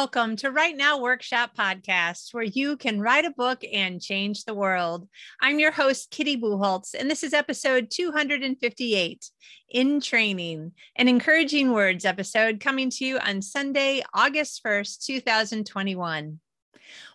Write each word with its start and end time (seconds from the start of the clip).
Welcome 0.00 0.36
to 0.36 0.50
Write 0.50 0.78
Now 0.78 0.98
Workshop 0.98 1.50
Podcast, 1.54 2.32
where 2.32 2.42
you 2.42 2.78
can 2.78 3.02
write 3.02 3.26
a 3.26 3.34
book 3.36 3.62
and 3.70 4.00
change 4.00 4.46
the 4.46 4.54
world. 4.54 5.06
I'm 5.42 5.58
your 5.58 5.72
host, 5.72 6.10
Kitty 6.10 6.38
Bucholtz, 6.38 6.94
and 6.98 7.10
this 7.10 7.22
is 7.22 7.34
episode 7.34 7.90
258 7.90 9.30
In 9.68 10.00
Training, 10.00 10.72
an 10.96 11.08
encouraging 11.08 11.74
words 11.74 12.06
episode 12.06 12.60
coming 12.60 12.88
to 12.88 13.04
you 13.04 13.18
on 13.18 13.42
Sunday, 13.42 14.02
August 14.14 14.62
1st, 14.64 15.04
2021. 15.04 16.40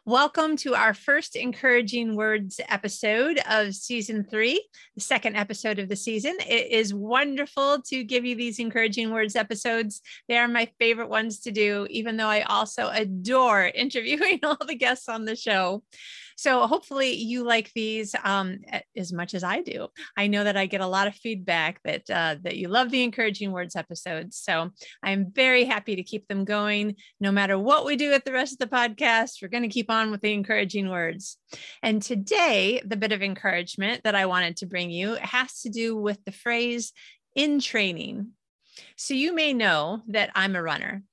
Welcome 0.06 0.56
to 0.58 0.76
our 0.76 0.94
first 0.94 1.36
encouraging 1.36 2.16
words 2.16 2.60
episode 2.70 3.40
of 3.50 3.74
season 3.74 4.24
three, 4.24 4.68
the 4.94 5.02
second 5.02 5.36
episode 5.36 5.80
of 5.80 5.90
the 5.90 5.96
season. 5.96 6.36
It 6.48 6.72
is 6.72 6.94
wonderful 6.94 7.82
to 7.88 8.04
give 8.04 8.24
you 8.24 8.36
these 8.36 8.60
encouraging 8.60 9.12
words 9.12 9.36
episodes. 9.36 10.02
They 10.28 10.38
are 10.38 10.48
my 10.48 10.70
favorite 10.80 11.10
ones 11.10 11.40
to 11.42 11.52
do, 11.52 11.88
even 11.90 12.18
though 12.18 12.28
I 12.28 12.42
also 12.42 12.90
adore 12.90 13.66
interviewing 13.76 14.42
all 14.44 14.58
the 14.66 14.76
guests 14.76 15.10
on 15.10 15.26
the 15.26 15.36
show. 15.36 15.84
So 16.36 16.68
hopefully 16.68 17.14
you 17.14 17.44
like 17.44 17.72
these 17.74 18.14
um, 18.24 18.60
as 18.96 19.14
much 19.14 19.34
as 19.34 19.44
I 19.44 19.62
do. 19.62 19.88
I 20.18 20.28
know 20.28 20.44
that 20.44 20.58
I 20.58 20.66
get 20.66 20.82
a 20.82 20.88
lot 20.88 21.08
of 21.08 21.16
feedback 21.16 21.80
that 21.84 22.10
uh, 22.10 22.36
that 22.44 22.58
you 22.58 22.68
love 22.68 22.92
the 22.92 23.04
encouraging 23.04 23.52
words 23.52 23.76
episodes. 23.76 24.38
So 24.38 24.72
I'm 25.02 25.32
very 25.32 25.64
happy 25.64 25.96
to 25.96 26.04
keep 26.04 26.28
them 26.28 26.46
going. 26.46 26.96
No 27.20 27.32
matter 27.32 27.58
what 27.58 27.86
we 27.86 27.96
do 27.96 28.14
at 28.14 28.26
the 28.26 28.34
rest 28.34 28.54
of 28.54 28.60
the 28.60 28.76
podcast, 28.76 29.42
we're 29.42 29.48
going 29.48 29.64
to 29.64 29.70
keep 29.70 29.90
on 29.90 30.12
with 30.12 30.22
the 30.22 30.34
encouraging 30.34 30.90
words. 30.90 31.38
And 31.82 32.02
today, 32.02 32.82
the 32.86 32.98
bit 32.98 33.12
of 33.12 33.22
encouragement 33.22 34.04
that 34.04 34.16
I 34.16 34.26
wanted 34.26 34.58
to 34.58 34.66
bring 34.66 34.92
you 34.92 35.16
has 35.22 35.62
to 35.62 35.70
do 35.70 35.96
with 35.96 36.24
the 36.26 36.32
phrase 36.32 36.92
in 37.36 37.60
training. 37.60 38.32
So 38.98 39.14
you 39.14 39.34
may 39.34 39.54
know 39.54 40.02
that 40.10 40.32
I'm 40.36 40.56
a 40.56 40.62
runner 40.62 41.04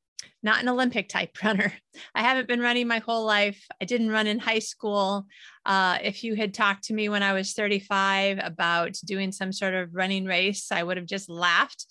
not 0.43 0.61
an 0.61 0.69
Olympic 0.69 1.09
type 1.09 1.37
runner. 1.45 1.73
I 2.15 2.23
haven't 2.23 2.49
been 2.49 2.61
running 2.61 2.89
my 2.89 2.99
whole 2.99 3.25
life. 3.25 3.67
I 3.81 3.85
didn't 3.85 4.11
run 4.11 4.27
in 4.27 4.39
high 4.39 4.59
school. 4.59 5.27
Uh, 5.65 5.99
if 6.03 6.25
you 6.25 6.35
had 6.35 6.55
talked 6.55 6.85
to 6.85 6.95
me 6.95 7.09
when 7.09 7.23
I 7.23 7.33
was 7.33 7.53
35 7.53 8.41
about 8.43 8.97
doing 9.05 9.33
some 9.33 9.53
sort 9.53 9.75
of 9.75 9.95
running 9.95 10.25
race, 10.25 10.73
I 10.73 10.83
would 10.83 10.97
have 10.97 11.07
just 11.07 11.29
laughed 11.29 11.87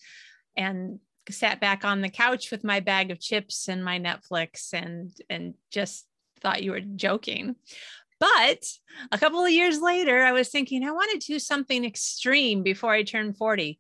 and 0.57 0.99
sat 1.29 1.61
back 1.61 1.85
on 1.85 2.01
the 2.01 2.09
couch 2.09 2.51
with 2.51 2.63
my 2.63 2.79
bag 2.79 3.11
of 3.11 3.19
chips 3.19 3.67
and 3.69 3.85
my 3.85 3.99
Netflix 3.99 4.73
and 4.73 5.11
and 5.29 5.53
just 5.71 6.05
thought 6.41 6.63
you 6.63 6.71
were 6.71 6.81
joking. 6.81 7.55
But 8.19 8.63
a 9.11 9.17
couple 9.17 9.43
of 9.43 9.51
years 9.51 9.81
later, 9.81 10.21
I 10.23 10.31
was 10.31 10.49
thinking 10.49 10.83
I 10.83 10.91
want 10.91 11.11
to 11.11 11.27
do 11.27 11.39
something 11.39 11.83
extreme 11.85 12.61
before 12.61 12.91
I 12.91 13.03
turn 13.03 13.33
40 13.33 13.79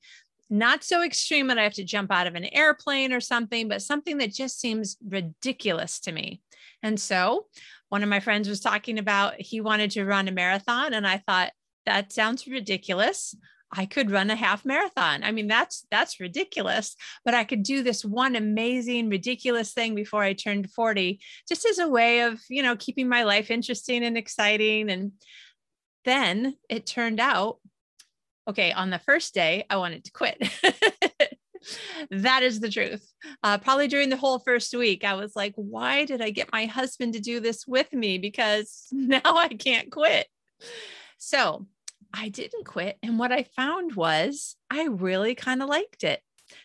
not 0.51 0.83
so 0.83 1.01
extreme 1.03 1.47
that 1.47 1.57
I 1.57 1.63
have 1.63 1.73
to 1.73 1.83
jump 1.83 2.11
out 2.11 2.27
of 2.27 2.35
an 2.35 2.45
airplane 2.45 3.13
or 3.13 3.21
something, 3.21 3.67
but 3.67 3.81
something 3.81 4.17
that 4.17 4.33
just 4.33 4.59
seems 4.59 4.97
ridiculous 5.07 5.99
to 6.01 6.11
me. 6.11 6.41
And 6.83 6.99
so 6.99 7.47
one 7.89 8.03
of 8.03 8.09
my 8.09 8.19
friends 8.19 8.47
was 8.47 8.59
talking 8.59 8.99
about 8.99 9.39
he 9.39 9.61
wanted 9.61 9.91
to 9.91 10.05
run 10.05 10.27
a 10.27 10.31
marathon. 10.31 10.93
And 10.93 11.07
I 11.07 11.17
thought, 11.17 11.51
that 11.85 12.13
sounds 12.13 12.47
ridiculous. 12.47 13.35
I 13.73 13.85
could 13.85 14.11
run 14.11 14.29
a 14.29 14.35
half 14.35 14.65
marathon. 14.65 15.23
I 15.23 15.31
mean, 15.31 15.47
that's 15.47 15.85
that's 15.89 16.19
ridiculous, 16.19 16.95
but 17.23 17.33
I 17.33 17.45
could 17.45 17.63
do 17.63 17.83
this 17.83 18.03
one 18.03 18.35
amazing, 18.35 19.09
ridiculous 19.09 19.73
thing 19.73 19.95
before 19.95 20.23
I 20.23 20.33
turned 20.33 20.69
40, 20.71 21.19
just 21.47 21.65
as 21.65 21.79
a 21.79 21.87
way 21.87 22.21
of, 22.21 22.39
you 22.49 22.61
know, 22.61 22.75
keeping 22.75 23.07
my 23.07 23.23
life 23.23 23.49
interesting 23.49 24.03
and 24.03 24.17
exciting. 24.17 24.89
And 24.89 25.13
then 26.03 26.57
it 26.69 26.85
turned 26.85 27.19
out 27.19 27.59
okay, 28.51 28.71
on 28.73 28.89
the 28.89 28.99
first 28.99 29.33
day, 29.33 29.65
I 29.69 29.77
wanted 29.77 30.03
to 30.05 30.11
quit. 30.11 30.37
that 32.11 32.43
is 32.43 32.59
the 32.59 32.69
truth. 32.69 33.05
Uh, 33.43 33.57
probably 33.57 33.87
during 33.87 34.09
the 34.09 34.17
whole 34.17 34.39
first 34.39 34.75
week, 34.75 35.03
I 35.03 35.13
was 35.13 35.35
like, 35.35 35.53
why 35.55 36.05
did 36.05 36.21
I 36.21 36.29
get 36.29 36.51
my 36.51 36.65
husband 36.65 37.13
to 37.13 37.19
do 37.19 37.39
this 37.39 37.65
with 37.65 37.91
me? 37.93 38.17
Because 38.17 38.87
now 38.91 39.21
I 39.23 39.47
can't 39.47 39.91
quit. 39.91 40.27
So 41.17 41.65
I 42.13 42.29
didn't 42.29 42.65
quit. 42.65 42.97
And 43.01 43.17
what 43.17 43.31
I 43.31 43.43
found 43.55 43.95
was 43.95 44.55
I 44.69 44.87
really 44.87 45.33
kind 45.33 45.63
of 45.63 45.69
liked 45.69 46.03
it. 46.03 46.21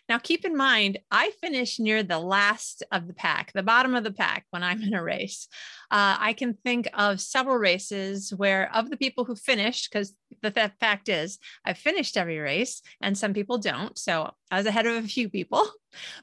Now, 0.09 0.17
keep 0.17 0.45
in 0.45 0.55
mind, 0.55 0.99
I 1.11 1.31
finish 1.41 1.79
near 1.79 2.03
the 2.03 2.19
last 2.19 2.83
of 2.91 3.07
the 3.07 3.13
pack, 3.13 3.53
the 3.53 3.63
bottom 3.63 3.95
of 3.95 4.03
the 4.03 4.11
pack 4.11 4.45
when 4.49 4.63
I'm 4.63 4.81
in 4.81 4.93
a 4.93 5.03
race. 5.03 5.47
Uh, 5.91 6.17
I 6.19 6.33
can 6.33 6.53
think 6.53 6.89
of 6.93 7.21
several 7.21 7.57
races 7.57 8.33
where, 8.35 8.73
of 8.75 8.89
the 8.89 8.97
people 8.97 9.25
who 9.25 9.35
finished, 9.35 9.89
because 9.91 10.13
the 10.41 10.51
th- 10.51 10.71
fact 10.79 11.09
is, 11.09 11.39
I've 11.65 11.77
finished 11.77 12.17
every 12.17 12.39
race 12.39 12.81
and 13.01 13.17
some 13.17 13.33
people 13.33 13.57
don't. 13.57 13.97
So 13.97 14.31
I 14.51 14.57
was 14.57 14.65
ahead 14.65 14.85
of 14.85 15.03
a 15.03 15.07
few 15.07 15.29
people. 15.29 15.67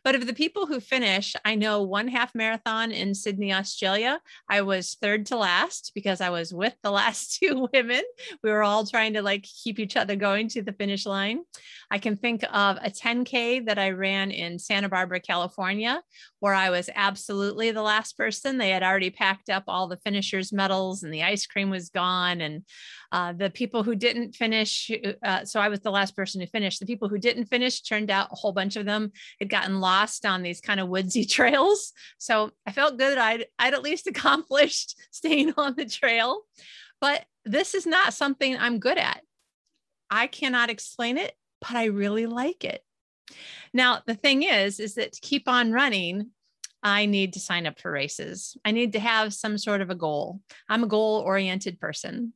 But 0.04 0.14
of 0.14 0.26
the 0.26 0.34
people 0.34 0.66
who 0.66 0.78
finish, 0.78 1.34
I 1.44 1.56
know 1.56 1.82
one 1.82 2.06
half 2.06 2.32
marathon 2.32 2.92
in 2.92 3.12
Sydney, 3.12 3.52
Australia, 3.52 4.20
I 4.48 4.60
was 4.60 4.96
third 5.00 5.26
to 5.26 5.36
last 5.36 5.90
because 5.96 6.20
I 6.20 6.30
was 6.30 6.54
with 6.54 6.74
the 6.82 6.90
last 6.92 7.38
two 7.40 7.66
women. 7.72 8.02
We 8.42 8.50
were 8.50 8.62
all 8.62 8.86
trying 8.86 9.14
to 9.14 9.22
like 9.22 9.42
keep 9.42 9.80
each 9.80 9.96
other 9.96 10.14
going 10.14 10.48
to 10.50 10.62
the 10.62 10.74
finish 10.74 11.06
line. 11.06 11.40
I 11.90 11.98
can 11.98 12.16
think 12.16 12.44
of 12.44 12.76
a 12.82 12.90
10K 12.90 13.66
that 13.66 13.78
I 13.78 13.90
ran 13.90 14.30
in 14.30 14.58
Santa 14.58 14.88
Barbara, 14.88 15.18
California, 15.18 16.02
where 16.38 16.54
I 16.54 16.70
was 16.70 16.90
absolutely 16.94 17.70
the 17.70 17.82
last 17.82 18.16
person. 18.16 18.58
They 18.58 18.70
had 18.70 18.82
already 18.82 19.10
packed 19.10 19.48
up 19.50 19.64
all 19.66 19.88
the 19.88 19.98
finishers' 20.04 20.52
medals 20.52 21.02
and 21.02 21.12
the 21.12 21.24
ice 21.24 21.46
cream 21.46 21.70
was 21.70 21.88
gone. 21.88 22.40
And 22.42 22.64
uh, 23.10 23.32
the 23.32 23.50
people 23.50 23.82
who 23.82 23.93
didn't 23.94 24.34
finish, 24.34 24.90
uh, 25.22 25.44
so 25.44 25.60
I 25.60 25.68
was 25.68 25.80
the 25.80 25.90
last 25.90 26.16
person 26.16 26.40
who 26.40 26.46
finished. 26.46 26.80
The 26.80 26.86
people 26.86 27.08
who 27.08 27.18
didn't 27.18 27.46
finish 27.46 27.82
turned 27.82 28.10
out 28.10 28.32
a 28.32 28.36
whole 28.36 28.52
bunch 28.52 28.76
of 28.76 28.86
them 28.86 29.12
had 29.38 29.48
gotten 29.48 29.80
lost 29.80 30.26
on 30.26 30.42
these 30.42 30.60
kind 30.60 30.80
of 30.80 30.88
woodsy 30.88 31.24
trails. 31.26 31.92
So 32.18 32.50
I 32.66 32.72
felt 32.72 32.98
good. 32.98 33.18
I'd, 33.18 33.46
I'd 33.58 33.74
at 33.74 33.82
least 33.82 34.06
accomplished 34.08 34.96
staying 35.10 35.54
on 35.56 35.74
the 35.76 35.86
trail. 35.86 36.42
But 37.00 37.24
this 37.44 37.74
is 37.74 37.86
not 37.86 38.14
something 38.14 38.56
I'm 38.56 38.78
good 38.78 38.98
at. 38.98 39.20
I 40.10 40.26
cannot 40.26 40.70
explain 40.70 41.18
it, 41.18 41.34
but 41.60 41.72
I 41.72 41.86
really 41.86 42.26
like 42.26 42.64
it. 42.64 42.82
Now, 43.72 44.00
the 44.06 44.14
thing 44.14 44.42
is, 44.42 44.78
is 44.80 44.94
that 44.94 45.12
to 45.12 45.20
keep 45.20 45.48
on 45.48 45.72
running, 45.72 46.30
I 46.84 47.06
need 47.06 47.32
to 47.32 47.40
sign 47.40 47.66
up 47.66 47.80
for 47.80 47.90
races. 47.90 48.58
I 48.62 48.70
need 48.70 48.92
to 48.92 49.00
have 49.00 49.32
some 49.32 49.56
sort 49.56 49.80
of 49.80 49.88
a 49.88 49.94
goal. 49.94 50.40
I'm 50.68 50.84
a 50.84 50.86
goal 50.86 51.20
oriented 51.20 51.80
person. 51.80 52.34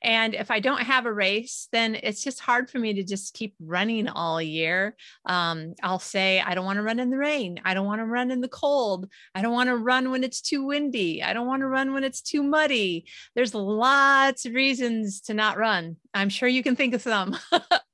And 0.00 0.34
if 0.34 0.50
I 0.50 0.58
don't 0.58 0.80
have 0.80 1.04
a 1.04 1.12
race, 1.12 1.68
then 1.70 1.94
it's 2.02 2.24
just 2.24 2.40
hard 2.40 2.70
for 2.70 2.78
me 2.78 2.94
to 2.94 3.04
just 3.04 3.34
keep 3.34 3.54
running 3.60 4.08
all 4.08 4.40
year. 4.40 4.96
Um, 5.26 5.74
I'll 5.82 5.98
say, 5.98 6.40
I 6.40 6.54
don't 6.54 6.64
want 6.64 6.78
to 6.78 6.82
run 6.82 6.98
in 6.98 7.10
the 7.10 7.18
rain. 7.18 7.60
I 7.62 7.74
don't 7.74 7.84
want 7.84 8.00
to 8.00 8.06
run 8.06 8.30
in 8.30 8.40
the 8.40 8.48
cold. 8.48 9.06
I 9.34 9.42
don't 9.42 9.52
want 9.52 9.68
to 9.68 9.76
run 9.76 10.10
when 10.10 10.24
it's 10.24 10.40
too 10.40 10.64
windy. 10.64 11.22
I 11.22 11.34
don't 11.34 11.46
want 11.46 11.60
to 11.60 11.68
run 11.68 11.92
when 11.92 12.02
it's 12.02 12.22
too 12.22 12.42
muddy. 12.42 13.04
There's 13.34 13.54
lots 13.54 14.46
of 14.46 14.54
reasons 14.54 15.20
to 15.22 15.34
not 15.34 15.58
run. 15.58 15.96
I'm 16.14 16.30
sure 16.30 16.48
you 16.48 16.62
can 16.62 16.74
think 16.74 16.94
of 16.94 17.02
some. 17.02 17.36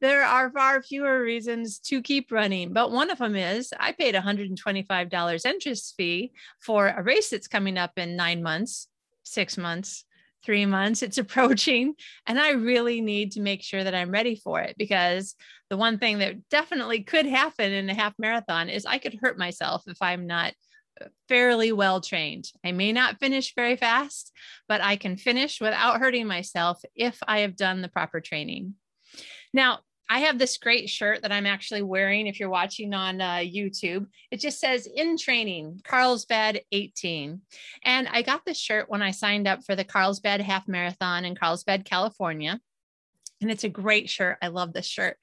there 0.00 0.24
are 0.24 0.50
far 0.50 0.82
fewer 0.82 1.22
reasons 1.22 1.78
to 1.80 2.02
keep 2.02 2.30
running, 2.30 2.72
but 2.72 2.90
one 2.90 3.10
of 3.10 3.18
them 3.18 3.36
is 3.36 3.72
I 3.78 3.92
paid 3.92 4.14
$125 4.14 5.46
entrance 5.46 5.94
fee 5.96 6.32
for 6.60 6.88
a 6.88 7.02
race 7.02 7.30
that's 7.30 7.48
coming 7.48 7.78
up 7.78 7.92
in 7.96 8.16
nine 8.16 8.42
months, 8.42 8.88
six 9.24 9.56
months, 9.56 10.04
three 10.44 10.66
months. 10.66 11.02
It's 11.02 11.18
approaching, 11.18 11.94
and 12.26 12.38
I 12.38 12.50
really 12.50 13.00
need 13.00 13.32
to 13.32 13.40
make 13.40 13.62
sure 13.62 13.82
that 13.82 13.94
I'm 13.94 14.10
ready 14.10 14.36
for 14.36 14.60
it 14.60 14.76
because 14.78 15.34
the 15.70 15.76
one 15.76 15.98
thing 15.98 16.18
that 16.18 16.48
definitely 16.48 17.02
could 17.02 17.26
happen 17.26 17.72
in 17.72 17.90
a 17.90 17.94
half 17.94 18.14
marathon 18.18 18.68
is 18.68 18.86
I 18.86 18.98
could 18.98 19.18
hurt 19.20 19.38
myself 19.38 19.82
if 19.86 19.98
I'm 20.00 20.26
not 20.26 20.54
uh, 21.00 21.06
fairly 21.28 21.72
well 21.72 22.00
trained. 22.00 22.50
I 22.64 22.72
may 22.72 22.92
not 22.92 23.18
finish 23.18 23.54
very 23.54 23.76
fast, 23.76 24.32
but 24.68 24.80
I 24.80 24.96
can 24.96 25.16
finish 25.16 25.60
without 25.60 26.00
hurting 26.00 26.26
myself 26.26 26.80
if 26.94 27.18
I 27.26 27.40
have 27.40 27.56
done 27.56 27.82
the 27.82 27.88
proper 27.88 28.20
training. 28.20 28.74
Now, 29.58 29.80
I 30.08 30.20
have 30.20 30.38
this 30.38 30.56
great 30.56 30.88
shirt 30.88 31.22
that 31.22 31.32
I'm 31.32 31.44
actually 31.44 31.82
wearing. 31.82 32.28
If 32.28 32.38
you're 32.38 32.48
watching 32.48 32.94
on 32.94 33.20
uh, 33.20 33.38
YouTube, 33.38 34.06
it 34.30 34.38
just 34.38 34.60
says 34.60 34.86
in 34.86 35.18
training, 35.18 35.80
Carlsbad 35.82 36.60
18. 36.70 37.40
And 37.82 38.08
I 38.08 38.22
got 38.22 38.44
this 38.46 38.56
shirt 38.56 38.88
when 38.88 39.02
I 39.02 39.10
signed 39.10 39.48
up 39.48 39.64
for 39.64 39.74
the 39.74 39.82
Carlsbad 39.82 40.40
Half 40.42 40.68
Marathon 40.68 41.24
in 41.24 41.34
Carlsbad, 41.34 41.84
California. 41.84 42.60
And 43.40 43.50
it's 43.50 43.64
a 43.64 43.68
great 43.68 44.08
shirt. 44.08 44.38
I 44.40 44.46
love 44.46 44.72
this 44.72 44.86
shirt. 44.86 45.16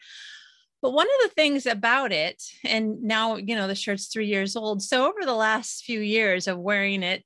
But 0.82 0.92
one 0.92 1.08
of 1.08 1.30
the 1.30 1.34
things 1.34 1.66
about 1.66 2.12
it, 2.12 2.44
and 2.66 3.04
now, 3.04 3.38
you 3.38 3.56
know, 3.56 3.70
the 3.70 3.74
shirt's 3.74 4.08
three 4.08 4.28
years 4.28 4.58
old. 4.58 4.84
So 4.84 5.08
over 5.08 5.24
the 5.24 5.34
last 5.34 5.86
few 5.86 6.02
years 6.02 6.50
of 6.50 6.60
wearing 6.60 7.04
it, 7.04 7.24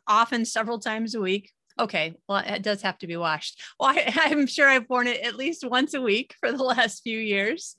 often 0.06 0.44
several 0.44 0.78
times 0.78 1.16
a 1.16 1.20
week, 1.20 1.50
okay, 1.80 2.14
well, 2.28 2.42
it 2.46 2.62
does 2.62 2.82
have 2.82 2.98
to 2.98 3.06
be 3.06 3.16
washed. 3.16 3.60
Well, 3.78 3.90
I, 3.90 4.12
am 4.30 4.46
sure 4.46 4.68
I've 4.68 4.88
worn 4.88 5.06
it 5.06 5.22
at 5.22 5.36
least 5.36 5.68
once 5.68 5.94
a 5.94 6.00
week 6.00 6.34
for 6.40 6.52
the 6.52 6.62
last 6.64 7.02
few 7.02 7.18
years. 7.18 7.74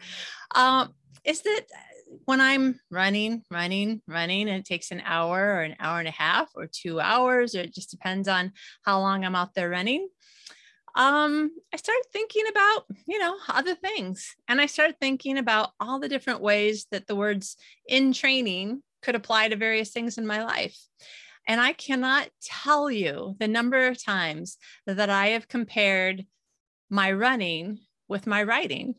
Um, 0.55 0.93
is 1.23 1.41
that 1.43 1.61
when 2.25 2.41
I'm 2.41 2.79
running, 2.89 3.43
running, 3.49 4.01
running, 4.07 4.49
and 4.49 4.59
it 4.59 4.65
takes 4.65 4.91
an 4.91 5.01
hour 5.05 5.39
or 5.39 5.61
an 5.61 5.75
hour 5.79 5.99
and 5.99 6.07
a 6.07 6.11
half 6.11 6.49
or 6.55 6.67
two 6.67 6.99
hours, 6.99 7.55
or 7.55 7.61
it 7.61 7.73
just 7.73 7.91
depends 7.91 8.27
on 8.27 8.51
how 8.83 8.99
long 8.99 9.23
I'm 9.23 9.35
out 9.35 9.53
there 9.53 9.69
running. 9.69 10.09
Um, 10.93 11.51
I 11.73 11.77
started 11.77 12.03
thinking 12.11 12.43
about, 12.49 12.85
you 13.07 13.17
know, 13.17 13.37
other 13.47 13.75
things. 13.75 14.35
And 14.47 14.59
I 14.59 14.65
started 14.65 14.99
thinking 14.99 15.37
about 15.37 15.69
all 15.79 15.99
the 15.99 16.09
different 16.09 16.41
ways 16.41 16.87
that 16.91 17.07
the 17.07 17.15
words 17.15 17.55
in 17.87 18.11
training 18.11 18.83
could 19.01 19.15
apply 19.15 19.47
to 19.47 19.55
various 19.55 19.91
things 19.91 20.17
in 20.17 20.27
my 20.27 20.43
life. 20.43 20.77
And 21.47 21.59
I 21.59 21.73
cannot 21.73 22.29
tell 22.41 22.89
you 22.89 23.35
the 23.39 23.47
number 23.47 23.87
of 23.87 24.03
times 24.03 24.57
that 24.85 25.09
I 25.09 25.29
have 25.29 25.47
compared 25.47 26.25
my 26.89 27.11
running 27.11 27.79
with 28.07 28.27
my 28.27 28.43
writing. 28.43 28.95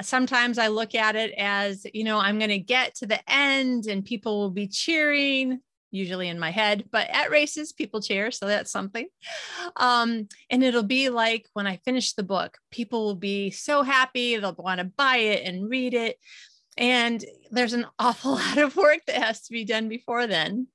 Sometimes 0.00 0.58
I 0.58 0.68
look 0.68 0.94
at 0.94 1.16
it 1.16 1.32
as, 1.38 1.86
you 1.94 2.04
know, 2.04 2.18
I'm 2.18 2.38
going 2.38 2.50
to 2.50 2.58
get 2.58 2.96
to 2.96 3.06
the 3.06 3.20
end 3.32 3.86
and 3.86 4.04
people 4.04 4.40
will 4.40 4.50
be 4.50 4.66
cheering 4.66 5.60
usually 5.92 6.28
in 6.28 6.38
my 6.38 6.50
head, 6.50 6.84
but 6.90 7.08
at 7.10 7.30
races, 7.30 7.72
people 7.72 8.00
cheer. 8.00 8.30
So 8.30 8.46
that's 8.46 8.72
something. 8.72 9.06
Um, 9.76 10.26
and 10.50 10.64
it'll 10.64 10.82
be 10.82 11.10
like 11.10 11.46
when 11.52 11.66
I 11.66 11.76
finish 11.84 12.14
the 12.14 12.22
book, 12.22 12.56
people 12.70 13.04
will 13.04 13.14
be 13.14 13.50
so 13.50 13.82
happy. 13.82 14.36
They'll 14.36 14.56
want 14.58 14.78
to 14.78 14.84
buy 14.84 15.18
it 15.18 15.46
and 15.46 15.68
read 15.68 15.94
it. 15.94 16.16
And 16.76 17.24
there's 17.50 17.72
an 17.72 17.86
awful 17.98 18.32
lot 18.32 18.58
of 18.58 18.76
work 18.76 19.00
that 19.06 19.22
has 19.22 19.42
to 19.42 19.52
be 19.52 19.64
done 19.64 19.88
before 19.88 20.26
then. 20.26 20.68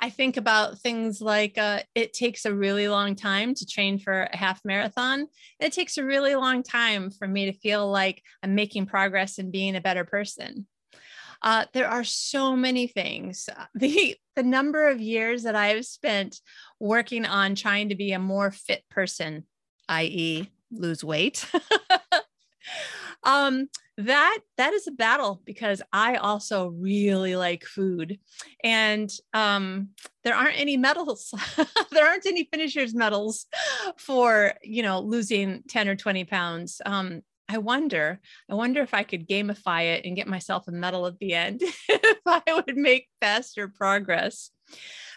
I 0.00 0.10
think 0.10 0.36
about 0.36 0.78
things 0.78 1.20
like 1.20 1.58
uh, 1.58 1.80
it 1.94 2.12
takes 2.12 2.44
a 2.44 2.54
really 2.54 2.88
long 2.88 3.14
time 3.14 3.54
to 3.54 3.66
train 3.66 3.98
for 3.98 4.22
a 4.22 4.36
half 4.36 4.60
marathon. 4.64 5.28
It 5.60 5.72
takes 5.72 5.96
a 5.96 6.04
really 6.04 6.34
long 6.34 6.62
time 6.62 7.10
for 7.10 7.28
me 7.28 7.46
to 7.46 7.58
feel 7.58 7.88
like 7.88 8.22
I'm 8.42 8.54
making 8.54 8.86
progress 8.86 9.38
and 9.38 9.52
being 9.52 9.76
a 9.76 9.80
better 9.80 10.04
person. 10.04 10.66
Uh, 11.42 11.66
there 11.72 11.88
are 11.88 12.04
so 12.04 12.56
many 12.56 12.86
things. 12.86 13.48
The 13.74 14.16
the 14.34 14.42
number 14.42 14.88
of 14.88 15.00
years 15.00 15.42
that 15.42 15.56
I've 15.56 15.84
spent 15.84 16.40
working 16.80 17.26
on 17.26 17.54
trying 17.54 17.90
to 17.90 17.94
be 17.94 18.12
a 18.12 18.18
more 18.18 18.50
fit 18.50 18.82
person, 18.88 19.44
i.e., 19.88 20.48
lose 20.70 21.04
weight. 21.04 21.46
um, 23.22 23.68
that 24.02 24.38
that 24.56 24.72
is 24.72 24.86
a 24.86 24.92
battle 24.92 25.40
because 25.44 25.82
I 25.92 26.16
also 26.16 26.68
really 26.68 27.36
like 27.36 27.64
food, 27.64 28.18
and 28.62 29.12
um, 29.34 29.88
there 30.24 30.34
aren't 30.34 30.58
any 30.58 30.76
medals. 30.76 31.34
there 31.90 32.06
aren't 32.06 32.26
any 32.26 32.48
finishers 32.50 32.94
medals 32.94 33.46
for 33.96 34.54
you 34.62 34.82
know 34.82 35.00
losing 35.00 35.62
ten 35.68 35.88
or 35.88 35.96
twenty 35.96 36.24
pounds. 36.24 36.80
Um, 36.84 37.22
I 37.48 37.58
wonder, 37.58 38.20
I 38.50 38.54
wonder 38.54 38.80
if 38.80 38.94
I 38.94 39.02
could 39.02 39.28
gamify 39.28 39.94
it 39.94 40.06
and 40.06 40.16
get 40.16 40.26
myself 40.26 40.68
a 40.68 40.72
medal 40.72 41.06
at 41.06 41.18
the 41.18 41.34
end 41.34 41.60
if 41.88 42.18
I 42.24 42.42
would 42.54 42.76
make 42.76 43.08
faster 43.20 43.68
progress. 43.68 44.50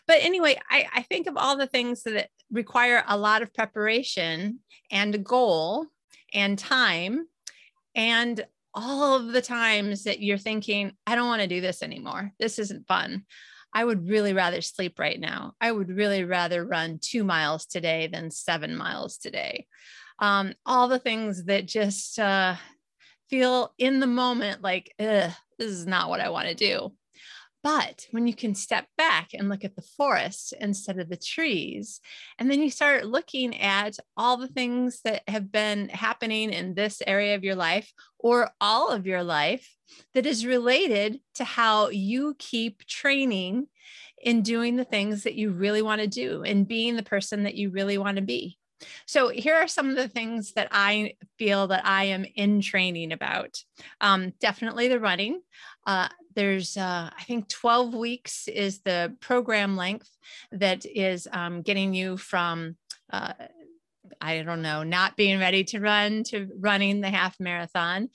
But 0.06 0.18
anyway, 0.22 0.60
I, 0.70 0.88
I 0.94 1.02
think 1.04 1.28
of 1.28 1.38
all 1.38 1.56
the 1.56 1.68
things 1.68 2.04
that 2.04 2.30
require 2.52 3.04
a 3.08 3.18
lot 3.18 3.42
of 3.42 3.54
preparation 3.54 4.60
and 4.92 5.16
a 5.16 5.20
goal 5.20 5.88
and 6.34 6.60
time 6.60 7.28
and 7.96 8.46
all 8.76 9.16
of 9.16 9.32
the 9.32 9.42
times 9.42 10.04
that 10.04 10.22
you're 10.22 10.38
thinking, 10.38 10.92
I 11.08 11.16
don't 11.16 11.28
want 11.28 11.42
to 11.42 11.48
do 11.48 11.62
this 11.62 11.82
anymore. 11.82 12.32
This 12.38 12.60
isn't 12.60 12.88
fun. 12.88 13.26
I 13.74 13.84
would 13.84 14.08
really 14.08 14.34
rather 14.34 14.62
sleep 14.62 15.00
right 15.00 15.20
now. 15.20 15.54
I 15.60 15.72
would 15.72 15.90
really 15.90 16.24
rather 16.24 16.66
run 16.66 17.00
two 17.02 17.24
miles 17.24 17.66
today 17.66 18.08
than 18.08 18.32
seven 18.32 18.76
miles 18.76 19.18
today 19.18 19.66
um, 20.20 20.54
all 20.66 20.88
the 20.88 21.00
things 21.00 21.46
that 21.46 21.68
just 21.68 22.20
uh, 22.20 22.56
feel 23.30 23.74
in 23.78 24.00
the 24.00 24.08
moment 24.08 24.62
like, 24.62 24.94
this 24.98 25.34
is 25.60 25.86
not 25.86 26.10
what 26.10 26.22
I 26.22 26.30
want 26.30 26.48
to 26.48 26.56
do. 26.56 26.94
But 27.66 28.06
when 28.12 28.28
you 28.28 28.36
can 28.36 28.54
step 28.54 28.86
back 28.96 29.30
and 29.34 29.50
look 29.50 29.64
at 29.64 29.76
the 29.76 29.82
forest 29.82 30.54
instead 30.62 31.00
of 31.00 31.10
the 31.10 31.18
trees, 31.18 32.00
and 32.38 32.50
then 32.50 32.62
you 32.62 32.70
start 32.70 33.08
looking 33.08 33.60
at 33.60 33.98
all 34.16 34.38
the 34.38 34.48
things 34.48 35.02
that 35.04 35.24
have 35.28 35.52
been 35.52 35.90
happening 35.90 36.54
in 36.54 36.76
this 36.76 37.02
area 37.08 37.34
of 37.34 37.44
your 37.44 37.56
life 37.56 37.92
or 38.20 38.52
all 38.62 38.90
of 38.90 39.08
your 39.08 39.24
life 39.24 39.68
that 40.14 40.28
is 40.28 40.46
related 40.46 41.20
to 41.34 41.44
how 41.44 41.90
you 41.90 42.36
keep 42.38 42.86
training 42.86 43.66
in 44.22 44.44
doing 44.44 44.76
the 44.76 44.86
things 44.86 45.24
that 45.24 45.34
you 45.34 45.50
really 45.50 45.82
want 45.82 46.02
to 46.02 46.08
do 46.08 46.44
and 46.44 46.68
being 46.68 46.96
the 46.96 47.02
person 47.02 47.46
that 47.46 47.56
you 47.56 47.72
really 47.72 47.98
want 47.98 48.18
to 48.18 48.22
be. 48.22 48.60
So 49.06 49.30
here 49.30 49.56
are 49.56 49.68
some 49.68 49.90
of 49.90 49.96
the 49.96 50.08
things 50.08 50.54
that 50.54 50.68
I 50.72 51.14
feel 51.38 51.68
that 51.68 51.86
I 51.86 52.06
am 52.06 52.26
in 52.36 52.62
training 52.62 53.12
about. 53.12 53.64
Um, 54.02 54.34
definitely 54.40 54.88
the 54.88 55.00
running. 55.00 55.42
Uh, 55.86 56.10
there's, 56.36 56.76
uh, 56.76 57.10
I 57.18 57.24
think 57.24 57.48
12 57.50 57.94
weeks 57.94 58.48
is 58.48 58.82
the 58.82 59.16
program 59.22 59.78
length 59.78 60.10
that 60.52 60.86
is 60.86 61.28
um, 61.32 61.62
getting 61.62 61.94
you 61.94 62.18
from, 62.18 62.76
uh, 63.12 63.34
I 64.20 64.42
don't 64.42 64.62
know, 64.62 64.84
not 64.84 65.16
being 65.16 65.40
ready 65.40 65.64
to 65.66 65.80
run 65.80 66.24
to 66.26 66.50
running 66.60 67.02
the 67.02 67.10
half 67.10 67.40
marathon. 67.40 68.10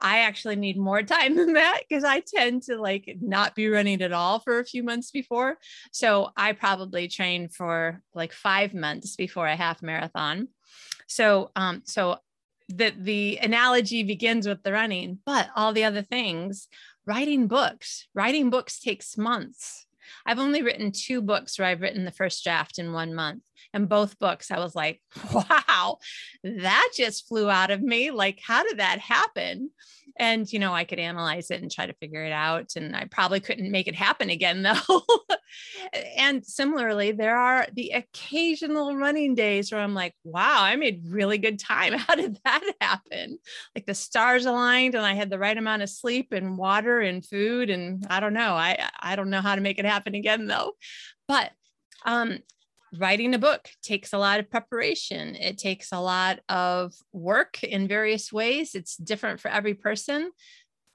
I 0.00 0.20
actually 0.20 0.56
need 0.56 0.78
more 0.78 1.02
time 1.02 1.36
than 1.36 1.54
that 1.54 1.82
because 1.88 2.04
I 2.04 2.20
tend 2.20 2.62
to 2.64 2.80
like 2.80 3.16
not 3.20 3.54
be 3.54 3.68
running 3.68 4.02
at 4.02 4.12
all 4.12 4.40
for 4.40 4.58
a 4.58 4.64
few 4.64 4.82
months 4.82 5.10
before. 5.10 5.58
So 5.92 6.30
I 6.36 6.52
probably 6.52 7.08
train 7.08 7.48
for 7.48 8.02
like 8.14 8.32
five 8.32 8.74
months 8.74 9.16
before 9.16 9.46
a 9.46 9.56
half 9.56 9.82
marathon. 9.82 10.48
So, 11.06 11.50
um, 11.56 11.82
so 11.84 12.18
the 12.68 12.94
the 12.96 13.38
analogy 13.42 14.02
begins 14.04 14.46
with 14.46 14.62
the 14.62 14.72
running, 14.72 15.18
but 15.26 15.48
all 15.56 15.72
the 15.72 15.84
other 15.84 16.02
things, 16.02 16.68
writing 17.04 17.48
books, 17.48 18.06
writing 18.14 18.50
books 18.50 18.78
takes 18.78 19.18
months. 19.18 19.86
I've 20.24 20.38
only 20.38 20.62
written 20.62 20.92
two 20.92 21.20
books 21.20 21.58
where 21.58 21.68
I've 21.68 21.80
written 21.80 22.04
the 22.04 22.12
first 22.12 22.42
draft 22.44 22.78
in 22.78 22.92
one 22.92 23.14
month. 23.14 23.42
And 23.72 23.88
both 23.88 24.18
books, 24.18 24.50
I 24.50 24.58
was 24.58 24.74
like, 24.74 25.00
wow, 25.32 25.98
that 26.44 26.88
just 26.96 27.28
flew 27.28 27.50
out 27.50 27.70
of 27.70 27.82
me. 27.82 28.10
Like, 28.10 28.40
how 28.42 28.62
did 28.62 28.78
that 28.78 28.98
happen? 28.98 29.70
And, 30.18 30.50
you 30.52 30.58
know, 30.58 30.74
I 30.74 30.84
could 30.84 30.98
analyze 30.98 31.50
it 31.50 31.62
and 31.62 31.70
try 31.70 31.86
to 31.86 31.94
figure 31.94 32.24
it 32.24 32.32
out. 32.32 32.72
And 32.76 32.94
I 32.96 33.06
probably 33.10 33.40
couldn't 33.40 33.70
make 33.70 33.88
it 33.88 33.94
happen 33.94 34.28
again, 34.28 34.62
though. 34.88 35.02
and 36.16 36.44
similarly, 36.44 37.12
there 37.12 37.36
are 37.36 37.66
the 37.72 37.90
occasional 37.90 38.96
running 38.96 39.34
days 39.34 39.72
where 39.72 39.80
I'm 39.80 39.94
like, 39.94 40.14
wow, 40.24 40.62
I 40.62 40.76
made 40.76 41.06
really 41.06 41.38
good 41.38 41.58
time. 41.58 41.92
How 41.98 42.14
did 42.14 42.38
that 42.44 42.62
happen? 42.80 43.38
Like 43.74 43.86
the 43.86 43.94
stars 43.94 44.46
aligned 44.46 44.94
and 44.94 45.06
I 45.06 45.14
had 45.14 45.30
the 45.30 45.38
right 45.38 45.56
amount 45.56 45.82
of 45.82 45.88
sleep 45.88 46.32
and 46.32 46.58
water 46.58 47.00
and 47.00 47.24
food. 47.24 47.70
And 47.70 48.04
I 48.10 48.20
don't 48.20 48.34
know. 48.34 48.54
I, 48.54 48.88
I 48.98 49.16
don't 49.16 49.30
know 49.30 49.40
how 49.40 49.54
to 49.54 49.60
make 49.60 49.78
it 49.78 49.84
happen 49.84 50.14
again, 50.14 50.46
though. 50.46 50.72
But 51.28 51.50
um, 52.04 52.38
writing 52.98 53.34
a 53.34 53.38
book 53.38 53.68
takes 53.82 54.12
a 54.12 54.18
lot 54.18 54.40
of 54.40 54.50
preparation. 54.50 55.36
It 55.36 55.58
takes 55.58 55.92
a 55.92 56.00
lot 56.00 56.40
of 56.48 56.92
work 57.12 57.62
in 57.62 57.88
various 57.88 58.32
ways. 58.32 58.74
It's 58.74 58.96
different 58.96 59.40
for 59.40 59.48
every 59.48 59.74
person 59.74 60.30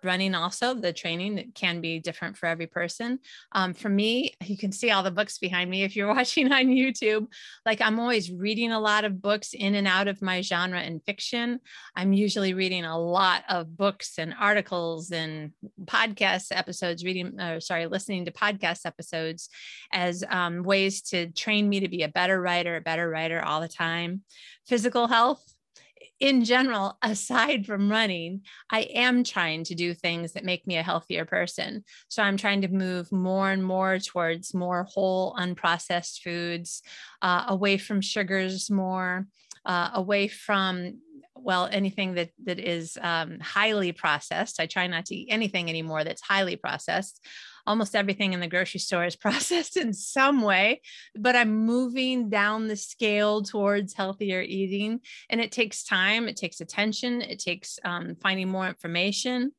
running 0.06 0.36
also 0.36 0.74
the 0.74 0.94
training 0.94 1.52
can 1.56 1.82
be 1.82 2.00
different 2.00 2.38
for 2.38 2.46
every 2.46 2.68
person. 2.68 3.20
Um, 3.52 3.74
for 3.74 3.90
me 3.90 4.34
you 4.44 4.58
can 4.58 4.72
see 4.72 4.92
all 4.92 5.04
the 5.04 5.12
books 5.12 5.38
behind 5.38 5.70
me 5.70 5.84
if 5.84 5.96
you're 5.96 6.14
watching 6.14 6.52
on 6.52 6.68
youtube. 6.68 7.28
Like 7.66 7.82
i'm 7.82 8.00
always 8.00 8.32
reading 8.32 8.72
a 8.72 8.80
lot 8.80 9.06
of 9.06 9.22
books 9.22 9.54
in 9.54 9.76
and 9.76 9.88
out 9.88 10.08
of 10.08 10.22
my 10.22 10.42
genre 10.42 10.80
and 10.80 11.04
fiction. 11.04 11.60
I'm 11.96 12.14
usually 12.14 12.54
reading 12.54 12.86
a 12.86 13.00
lot 13.00 13.44
of 13.50 13.76
books 13.76 14.18
and 14.18 14.34
articles 14.40 15.12
and 15.12 15.52
podcast 15.86 16.48
episodes 16.52 17.04
reading 17.04 17.40
uh, 17.40 17.60
sorry 17.60 17.88
listening 17.88 18.26
to 18.26 18.32
podcast 18.32 18.86
episodes 18.86 19.50
as 19.92 20.24
um, 20.30 20.64
ways 20.64 21.02
to 21.02 21.32
train 21.32 21.68
me 21.68 21.80
to 21.80 21.90
be 21.90 22.04
a 22.04 22.10
better 22.10 22.40
writer 22.40 22.76
a 22.76 22.82
better 22.82 23.10
writer 23.10 23.44
all 23.44 23.62
the 23.62 23.68
time. 23.68 24.22
Physical 24.68 25.08
health 25.08 25.55
in 26.20 26.44
general, 26.44 26.98
aside 27.02 27.66
from 27.66 27.90
running, 27.90 28.42
I 28.72 28.82
am 28.82 29.24
trying 29.24 29.64
to 29.66 29.76
do 29.76 29.94
things 29.94 30.34
that 30.34 30.46
make 30.46 30.66
me 30.66 30.78
a 30.78 30.84
healthier 30.84 31.26
person. 31.26 31.84
So 32.08 32.24
I'm 32.24 32.38
trying 32.38 32.62
to 32.62 32.68
move 32.68 33.12
more 33.12 33.50
and 33.52 33.64
more 33.64 34.00
towards 34.00 34.54
more 34.54 34.84
whole, 34.84 35.36
unprocessed 35.36 36.22
foods, 36.22 36.82
uh, 37.22 37.46
away 37.48 37.78
from 37.78 38.02
sugars 38.02 38.70
more, 38.70 39.28
uh, 39.66 39.92
away 39.94 40.28
from 40.28 41.00
well 41.46 41.70
anything 41.72 42.16
that 42.16 42.30
that 42.44 42.60
is 42.60 42.98
um, 43.02 43.40
highly 43.40 43.92
processed 43.92 44.60
i 44.60 44.66
try 44.66 44.88
not 44.88 45.06
to 45.06 45.16
eat 45.16 45.28
anything 45.30 45.70
anymore 45.70 46.04
that's 46.04 46.22
highly 46.22 46.56
processed 46.56 47.26
almost 47.68 47.96
everything 47.96 48.34
in 48.34 48.40
the 48.40 48.48
grocery 48.48 48.80
store 48.80 49.06
is 49.06 49.16
processed 49.26 49.78
in 49.78 49.94
some 49.94 50.42
way, 50.42 50.82
but 51.16 51.36
I'm 51.36 51.66
moving 51.66 52.30
down 52.30 52.68
the 52.68 52.76
scale 52.76 53.42
towards 53.42 53.94
healthier 53.94 54.42
eating. 54.42 55.00
And 55.30 55.42
it 55.42 55.52
takes 55.52 55.84
time, 55.84 56.28
it 56.28 56.38
takes 56.38 56.62
attention, 56.62 57.22
it 57.22 57.40
takes 57.40 57.80
um, 57.84 58.16
finding 58.22 58.50
more 58.50 58.68
information. 58.68 59.52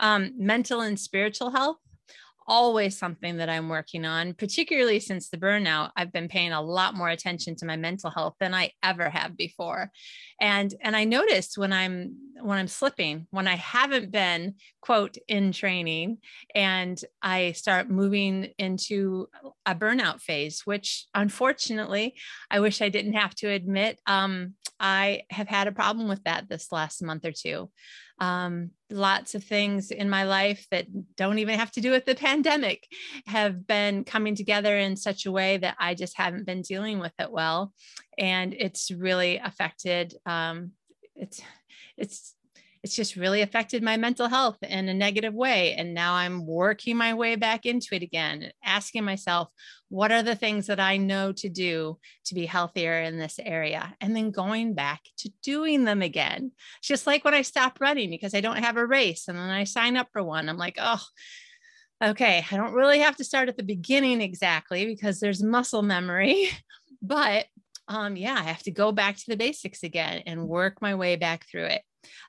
Um, 0.00 0.32
mental 0.36 0.80
and 0.80 0.98
spiritual 0.98 1.50
health 1.50 1.76
always 2.46 2.98
something 2.98 3.36
that 3.38 3.48
I'm 3.48 3.68
working 3.68 4.04
on, 4.04 4.34
particularly 4.34 5.00
since 5.00 5.28
the 5.28 5.38
burnout. 5.38 5.90
I've 5.96 6.12
been 6.12 6.28
paying 6.28 6.52
a 6.52 6.62
lot 6.62 6.94
more 6.94 7.08
attention 7.08 7.56
to 7.56 7.66
my 7.66 7.76
mental 7.76 8.10
health 8.10 8.34
than 8.40 8.54
I 8.54 8.72
ever 8.82 9.10
have 9.10 9.36
before. 9.36 9.90
And 10.40 10.74
and 10.80 10.96
I 10.96 11.04
noticed 11.04 11.58
when 11.58 11.72
I'm 11.72 12.16
when 12.40 12.58
I'm 12.58 12.68
slipping, 12.68 13.26
when 13.30 13.46
I 13.46 13.56
haven't 13.56 14.10
been 14.10 14.54
quote 14.80 15.16
in 15.28 15.52
training 15.52 16.18
and 16.54 17.00
I 17.22 17.52
start 17.52 17.88
moving 17.88 18.50
into 18.58 19.28
a 19.64 19.74
burnout 19.74 20.20
phase, 20.20 20.62
which 20.64 21.06
unfortunately 21.14 22.14
I 22.50 22.60
wish 22.60 22.82
I 22.82 22.88
didn't 22.88 23.12
have 23.14 23.34
to 23.36 23.48
admit 23.48 24.00
um, 24.06 24.54
I 24.80 25.22
have 25.30 25.48
had 25.48 25.68
a 25.68 25.72
problem 25.72 26.08
with 26.08 26.24
that 26.24 26.48
this 26.48 26.72
last 26.72 27.02
month 27.02 27.24
or 27.24 27.32
two. 27.32 27.70
Um, 28.22 28.70
lots 28.88 29.34
of 29.34 29.42
things 29.42 29.90
in 29.90 30.08
my 30.08 30.22
life 30.22 30.68
that 30.70 30.86
don't 31.16 31.40
even 31.40 31.58
have 31.58 31.72
to 31.72 31.80
do 31.80 31.90
with 31.90 32.04
the 32.04 32.14
pandemic 32.14 32.86
have 33.26 33.66
been 33.66 34.04
coming 34.04 34.36
together 34.36 34.78
in 34.78 34.96
such 34.96 35.26
a 35.26 35.32
way 35.32 35.56
that 35.56 35.74
I 35.80 35.94
just 35.94 36.16
haven't 36.16 36.46
been 36.46 36.62
dealing 36.62 37.00
with 37.00 37.14
it 37.18 37.32
well. 37.32 37.72
And 38.16 38.54
it's 38.54 38.92
really 38.92 39.38
affected, 39.38 40.14
um, 40.24 40.70
it's, 41.16 41.40
it's 41.96 42.36
it's 42.82 42.96
just 42.96 43.14
really 43.14 43.42
affected 43.42 43.82
my 43.82 43.96
mental 43.96 44.28
health 44.28 44.58
in 44.62 44.88
a 44.88 44.94
negative 44.94 45.34
way. 45.34 45.74
And 45.74 45.94
now 45.94 46.14
I'm 46.14 46.46
working 46.46 46.96
my 46.96 47.14
way 47.14 47.36
back 47.36 47.64
into 47.64 47.94
it 47.94 48.02
again, 48.02 48.50
asking 48.64 49.04
myself, 49.04 49.48
what 49.88 50.10
are 50.10 50.22
the 50.22 50.34
things 50.34 50.66
that 50.66 50.80
I 50.80 50.96
know 50.96 51.32
to 51.32 51.48
do 51.48 51.98
to 52.24 52.34
be 52.34 52.44
healthier 52.44 53.00
in 53.02 53.18
this 53.18 53.38
area? 53.38 53.94
And 54.00 54.16
then 54.16 54.32
going 54.32 54.74
back 54.74 55.00
to 55.18 55.30
doing 55.44 55.84
them 55.84 56.02
again. 56.02 56.52
Just 56.82 57.06
like 57.06 57.24
when 57.24 57.34
I 57.34 57.42
stop 57.42 57.80
running 57.80 58.10
because 58.10 58.34
I 58.34 58.40
don't 58.40 58.64
have 58.64 58.76
a 58.76 58.86
race 58.86 59.28
and 59.28 59.38
then 59.38 59.50
I 59.50 59.64
sign 59.64 59.96
up 59.96 60.08
for 60.12 60.22
one, 60.22 60.48
I'm 60.48 60.58
like, 60.58 60.78
oh, 60.80 61.02
okay, 62.02 62.44
I 62.50 62.56
don't 62.56 62.74
really 62.74 62.98
have 62.98 63.16
to 63.16 63.24
start 63.24 63.48
at 63.48 63.56
the 63.56 63.62
beginning 63.62 64.20
exactly 64.20 64.86
because 64.86 65.20
there's 65.20 65.42
muscle 65.42 65.82
memory, 65.82 66.48
but 67.02 67.46
um, 67.86 68.16
yeah, 68.16 68.34
I 68.34 68.42
have 68.42 68.62
to 68.64 68.70
go 68.70 68.90
back 68.90 69.16
to 69.16 69.24
the 69.28 69.36
basics 69.36 69.82
again 69.82 70.22
and 70.26 70.48
work 70.48 70.80
my 70.80 70.94
way 70.94 71.16
back 71.16 71.46
through 71.48 71.66
it. 71.66 71.82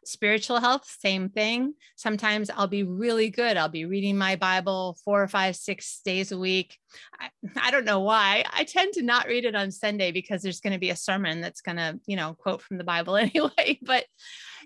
Spiritual 0.05 0.59
health, 0.59 0.85
same 0.85 1.29
thing. 1.29 1.73
Sometimes 1.95 2.49
I'll 2.49 2.67
be 2.67 2.83
really 2.83 3.29
good. 3.29 3.57
I'll 3.57 3.69
be 3.69 3.85
reading 3.85 4.17
my 4.17 4.35
Bible 4.35 4.97
four 5.03 5.21
or 5.21 5.27
five, 5.27 5.55
six 5.55 6.01
days 6.03 6.31
a 6.31 6.37
week. 6.37 6.77
I, 7.19 7.29
I 7.61 7.71
don't 7.71 7.85
know 7.85 8.01
why. 8.01 8.43
I 8.51 8.63
tend 8.63 8.93
to 8.93 9.03
not 9.03 9.27
read 9.27 9.45
it 9.45 9.55
on 9.55 9.71
Sunday 9.71 10.11
because 10.11 10.41
there's 10.41 10.59
going 10.59 10.73
to 10.73 10.79
be 10.79 10.89
a 10.89 10.95
sermon 10.95 11.41
that's 11.41 11.61
going 11.61 11.77
to, 11.77 11.99
you 12.05 12.15
know, 12.15 12.33
quote 12.33 12.61
from 12.61 12.77
the 12.77 12.83
Bible 12.83 13.15
anyway. 13.17 13.79
But 13.81 14.05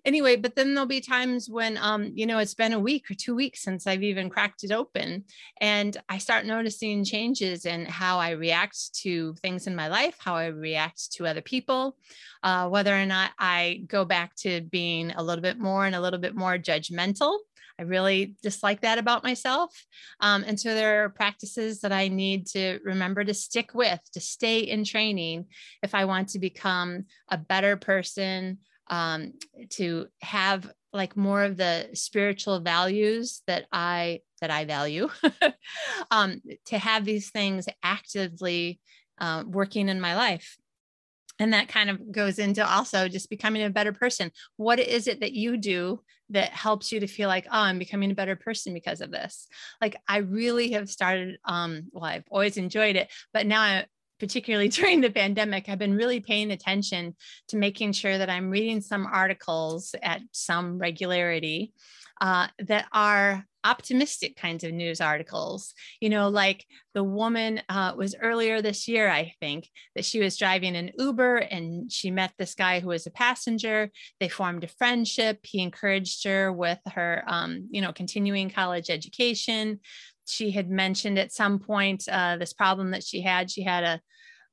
anyway, 0.06 0.36
but 0.36 0.56
then 0.56 0.74
there'll 0.74 0.88
be 0.88 1.02
times 1.02 1.50
when, 1.50 1.78
um, 1.78 2.12
you 2.14 2.26
know, 2.26 2.40
it's 2.40 2.54
been 2.54 2.74
a 2.74 2.80
week 2.80 3.10
or 3.10 3.14
two 3.14 3.36
weeks 3.36 3.62
since 3.62 3.88
I've 3.88 4.04
even 4.04 4.30
cracked 4.30 4.64
it 4.64 4.72
open. 4.72 5.26
And 5.62 5.96
I 6.10 6.18
start 6.18 6.46
noticing 6.46 7.04
changes 7.04 7.66
in 7.66 7.86
how 7.86 8.20
I 8.20 8.32
react 8.32 8.96
to 9.02 9.34
things 9.36 9.68
in 9.68 9.76
my 9.76 9.88
life, 9.88 10.16
how 10.20 10.36
I 10.36 10.48
react 10.48 11.14
to 11.14 11.28
other 11.28 11.42
people, 11.42 11.98
uh, 12.44 12.70
whether 12.70 12.96
or 12.96 13.06
not 13.06 13.32
I 13.40 13.84
go 13.88 14.06
back 14.06 14.36
to 14.38 14.62
being 14.62 15.12
a 15.12 15.24
little 15.24 15.42
bit 15.42 15.60
more 15.60 15.86
and 15.86 15.96
a 15.96 16.02
little 16.02 16.20
bit 16.20 16.36
more 16.36 16.58
judgmental. 16.58 17.38
I 17.80 17.84
really 17.84 18.36
dislike 18.42 18.82
that 18.82 18.98
about 18.98 19.24
myself. 19.24 19.86
Um, 20.20 20.44
and 20.48 20.60
so 20.60 20.74
there 20.74 21.04
are 21.04 21.10
practices 21.10 21.82
that 21.82 21.92
I 21.92 22.08
need 22.08 22.48
to 22.48 22.80
remember 22.84 23.24
to 23.24 23.36
stick 23.36 23.76
with, 23.76 24.00
to 24.14 24.20
stay 24.20 24.60
in 24.60 24.84
training 24.84 25.46
if 25.84 25.94
I 25.94 26.06
want 26.06 26.30
to 26.30 26.40
become 26.40 27.06
a 27.30 27.38
better 27.38 27.78
person, 27.78 28.58
um, 28.90 29.34
to 29.72 30.08
have 30.22 30.72
like 30.94 31.16
more 31.18 31.44
of 31.44 31.58
the 31.58 31.90
spiritual 31.94 32.60
values 32.60 33.42
that 33.48 33.66
I 33.72 34.22
that 34.42 34.52
I 34.52 34.66
value, 34.66 35.10
um, 36.12 36.42
to 36.66 36.78
have 36.78 37.06
these 37.06 37.32
things 37.32 37.68
actively 37.84 38.80
uh, 39.20 39.44
working 39.48 39.90
in 39.90 40.00
my 40.00 40.16
life. 40.16 40.58
And 41.40 41.54
that 41.54 41.68
kind 41.68 41.90
of 41.90 42.12
goes 42.12 42.40
into 42.40 42.68
also 42.68 43.08
just 43.08 43.30
becoming 43.30 43.64
a 43.64 43.70
better 43.70 43.94
person. 43.94 44.32
What 44.58 44.80
is 44.80 45.08
it 45.08 45.20
that 45.20 45.34
you 45.34 45.58
do 45.58 46.02
that 46.30 46.50
helps 46.50 46.92
you 46.92 47.00
to 47.00 47.08
feel 47.08 47.30
like, 47.30 47.46
oh, 47.48 47.60
I'm 47.60 47.80
becoming 47.80 48.12
a 48.12 48.16
better 48.16 48.36
person 48.36 48.74
because 48.74 49.02
of 49.02 49.12
this? 49.12 49.48
Like 49.80 49.98
I 50.08 50.18
really 50.18 50.72
have 50.72 50.90
started, 50.90 51.38
um, 51.46 51.90
well, 51.92 52.06
I've 52.06 52.26
always 52.30 52.58
enjoyed 52.58 52.96
it, 52.96 53.12
but 53.34 53.46
now 53.46 53.62
I, 53.62 53.86
particularly 54.20 54.70
during 54.80 55.02
the 55.02 55.12
pandemic, 55.12 55.70
I've 55.70 55.80
been 55.80 55.96
really 55.96 56.20
paying 56.20 56.52
attention 56.52 57.16
to 57.50 57.58
making 57.58 57.94
sure 57.94 58.18
that 58.18 58.30
I'm 58.30 58.50
reading 58.50 58.82
some 58.82 59.06
articles 59.06 59.96
at 60.02 60.22
some 60.32 60.78
regularity 60.78 61.74
uh, 62.22 62.48
that 62.60 62.88
are 62.92 63.46
optimistic 63.64 64.38
kinds 64.38 64.64
of 64.64 64.72
news 64.72 65.02
articles. 65.02 65.74
You 66.00 66.10
know, 66.10 66.30
like 66.30 66.66
the 66.94 67.04
woman 67.04 67.62
uh, 67.68 67.94
was 67.98 68.16
earlier 68.22 68.62
this 68.62 68.88
year, 68.88 69.10
I 69.10 69.34
think, 69.42 69.70
that 69.96 70.06
she 70.06 70.20
was 70.20 70.38
driving 70.38 70.76
an 70.76 70.92
Uber 70.98 71.38
and 71.38 71.92
she 71.92 72.10
met 72.10 72.32
this 72.38 72.56
guy 72.56 72.80
who 72.80 72.88
was 72.88 73.06
a 73.06 73.12
passenger. 73.12 73.92
They 74.20 74.30
formed 74.30 74.64
a 74.64 74.68
friendship. 74.68 75.40
He 75.44 75.62
encouraged 75.62 76.24
her 76.24 76.52
with 76.52 76.80
her, 76.94 77.24
um, 77.28 77.68
you 77.70 77.82
know, 77.82 77.92
continuing 77.92 78.50
college 78.50 78.90
education 78.90 79.80
she 80.30 80.52
had 80.52 80.70
mentioned 80.70 81.18
at 81.18 81.32
some 81.32 81.60
point 81.60 82.08
uh, 82.12 82.38
this 82.38 82.54
problem 82.54 82.92
that 82.92 83.04
she 83.04 83.22
had. 83.22 83.50
She 83.50 83.64
had 83.64 83.84
a 83.84 84.02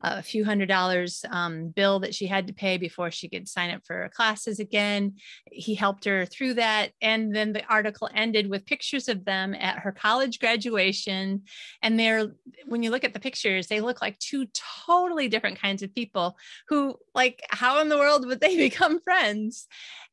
a 0.05 0.23
few 0.23 0.45
hundred 0.45 0.69
dollars 0.69 1.25
um, 1.31 1.69
bill 1.69 1.99
that 2.01 2.15
she 2.15 2.27
had 2.27 2.47
to 2.47 2.53
pay 2.53 2.77
before 2.77 3.11
she 3.11 3.29
could 3.29 3.49
sign 3.49 3.71
up 3.71 3.81
for 3.87 4.11
classes 4.15 4.61
again. 4.61 5.15
He 5.51 5.75
helped 5.75 6.05
her 6.05 6.27
through 6.27 6.55
that. 6.55 6.91
And 7.01 7.35
then 7.35 7.55
the 7.55 7.65
article 7.67 8.11
ended 8.15 8.51
with 8.51 8.67
pictures 8.67 9.09
of 9.09 9.25
them 9.25 9.55
at 9.55 9.79
her 9.79 9.93
college 9.93 10.41
graduation. 10.41 11.43
And 11.83 11.99
they're, 11.99 12.33
when 12.67 12.83
you 12.83 12.91
look 12.91 13.05
at 13.05 13.15
the 13.15 13.21
pictures, 13.21 13.67
they 13.67 13.81
look 13.81 14.03
like 14.03 14.19
two 14.19 14.47
totally 14.87 15.29
different 15.29 15.59
kinds 15.59 15.83
of 15.83 15.95
people 15.95 16.37
who, 16.69 16.97
like, 17.15 17.41
how 17.49 17.81
in 17.81 17.89
the 17.89 17.99
world 17.99 18.27
would 18.27 18.41
they 18.41 18.57
become 18.69 19.01
friends? 19.01 19.67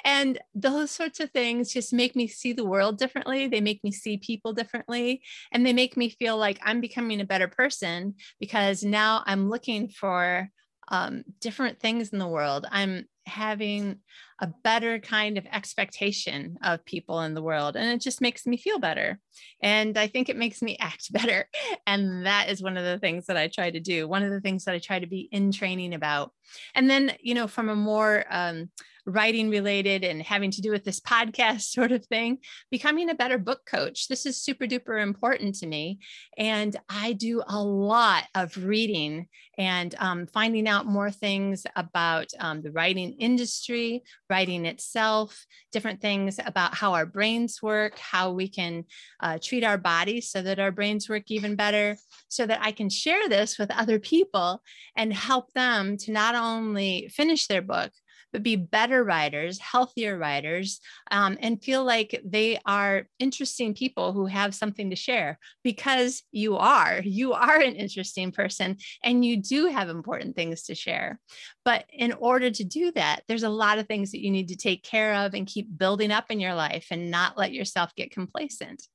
And 0.03 0.39
those 0.55 0.89
sorts 0.91 1.19
of 1.19 1.31
things 1.31 1.73
just 1.73 1.93
make 1.93 2.15
me 2.15 2.27
see 2.27 2.53
the 2.53 2.65
world 2.65 2.97
differently. 2.97 3.47
They 3.47 3.61
make 3.61 3.83
me 3.83 3.91
see 3.91 4.17
people 4.17 4.53
differently. 4.53 5.21
And 5.51 5.65
they 5.65 5.73
make 5.73 5.95
me 5.95 6.09
feel 6.09 6.37
like 6.37 6.59
I'm 6.63 6.81
becoming 6.81 7.21
a 7.21 7.25
better 7.25 7.47
person 7.47 8.15
because 8.39 8.83
now 8.83 9.23
I'm 9.25 9.49
looking 9.49 9.80
for 9.89 10.49
um, 10.89 11.23
different 11.39 11.79
things 11.79 12.09
in 12.09 12.19
the 12.19 12.27
world. 12.27 12.67
I'm 12.69 13.05
having 13.25 13.97
a 14.41 14.47
better 14.63 14.99
kind 14.99 15.37
of 15.37 15.45
expectation 15.51 16.57
of 16.63 16.83
people 16.85 17.21
in 17.21 17.33
the 17.33 17.41
world. 17.41 17.75
And 17.75 17.87
it 17.89 18.01
just 18.01 18.19
makes 18.19 18.45
me 18.45 18.57
feel 18.57 18.79
better. 18.79 19.19
And 19.61 19.97
I 19.97 20.07
think 20.07 20.27
it 20.27 20.35
makes 20.35 20.61
me 20.61 20.77
act 20.81 21.13
better. 21.13 21.47
And 21.85 22.25
that 22.25 22.49
is 22.49 22.61
one 22.61 22.77
of 22.77 22.83
the 22.83 22.99
things 22.99 23.27
that 23.27 23.37
I 23.37 23.47
try 23.47 23.69
to 23.71 23.79
do, 23.79 24.07
one 24.07 24.23
of 24.23 24.31
the 24.31 24.41
things 24.41 24.65
that 24.65 24.75
I 24.75 24.79
try 24.79 24.99
to 24.99 25.07
be 25.07 25.29
in 25.31 25.51
training 25.51 25.93
about. 25.93 26.31
And 26.75 26.89
then, 26.89 27.13
you 27.21 27.35
know, 27.35 27.47
from 27.47 27.69
a 27.69 27.75
more 27.75 28.25
um, 28.29 28.69
writing 29.05 29.49
related 29.49 30.03
and 30.03 30.21
having 30.21 30.51
to 30.51 30.61
do 30.61 30.71
with 30.71 30.83
this 30.83 30.99
podcast 30.99 31.61
sort 31.71 31.91
of 31.91 32.05
thing, 32.05 32.37
becoming 32.69 33.09
a 33.09 33.15
better 33.15 33.37
book 33.37 33.61
coach. 33.65 34.07
This 34.07 34.25
is 34.25 34.41
super 34.41 34.65
duper 34.65 35.01
important 35.01 35.55
to 35.55 35.67
me. 35.67 35.99
And 36.37 36.75
I 36.89 37.13
do 37.13 37.41
a 37.47 37.61
lot 37.61 38.25
of 38.35 38.57
reading 38.57 39.27
and 39.57 39.93
um, 39.99 40.27
finding 40.27 40.67
out 40.67 40.85
more 40.85 41.11
things 41.11 41.65
about 41.75 42.27
um, 42.39 42.61
the 42.61 42.71
writing 42.71 43.13
industry, 43.19 44.03
writing 44.29 44.65
itself, 44.65 45.45
different 45.71 46.01
things 46.01 46.39
about 46.43 46.73
how 46.73 46.93
our 46.93 47.05
brains 47.05 47.61
work, 47.61 47.99
how 47.99 48.31
we 48.31 48.47
can 48.47 48.85
uh, 49.19 49.37
treat 49.41 49.63
our 49.63 49.77
bodies 49.77 50.29
so 50.29 50.41
that 50.41 50.59
our 50.59 50.71
brains 50.71 51.09
work 51.09 51.23
even 51.27 51.55
better, 51.55 51.97
so 52.27 52.45
that 52.45 52.59
I 52.61 52.71
can 52.71 52.89
share 52.89 53.27
this 53.29 53.59
with 53.59 53.71
other 53.71 53.99
people 53.99 54.61
and 54.95 55.13
help 55.13 55.51
them 55.53 55.97
to 55.97 56.11
not 56.11 56.35
only 56.35 57.09
finish 57.13 57.47
their 57.47 57.61
book, 57.61 57.91
but 58.31 58.43
be 58.43 58.55
better 58.55 59.03
writers, 59.03 59.59
healthier 59.59 60.17
writers, 60.17 60.79
um, 61.11 61.37
and 61.41 61.63
feel 61.63 61.83
like 61.83 62.21
they 62.25 62.59
are 62.65 63.07
interesting 63.19 63.73
people 63.73 64.13
who 64.13 64.25
have 64.25 64.55
something 64.55 64.89
to 64.89 64.95
share 64.95 65.39
because 65.63 66.23
you 66.31 66.57
are. 66.57 67.01
You 67.21 67.33
are 67.33 67.59
an 67.59 67.75
interesting 67.75 68.31
person 68.31 68.77
and 69.03 69.23
you 69.23 69.37
do 69.37 69.67
have 69.67 69.89
important 69.89 70.35
things 70.35 70.63
to 70.63 70.75
share. 70.75 71.19
But 71.65 71.85
in 71.91 72.13
order 72.13 72.49
to 72.49 72.63
do 72.63 72.91
that, 72.93 73.21
there's 73.27 73.43
a 73.43 73.49
lot 73.49 73.77
of 73.77 73.87
things 73.87 74.11
that 74.11 74.23
you 74.23 74.31
need 74.31 74.47
to 74.47 74.55
take 74.55 74.81
care 74.81 75.13
of 75.13 75.33
and 75.33 75.45
keep 75.45 75.77
building 75.77 76.09
up 76.09 76.31
in 76.31 76.39
your 76.39 76.55
life 76.55 76.87
and 76.89 77.11
not 77.11 77.37
let 77.37 77.53
yourself 77.53 77.93
get 77.95 78.11
complacent. 78.11 78.87